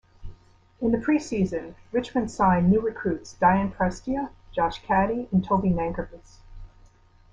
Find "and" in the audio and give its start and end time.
5.31-5.45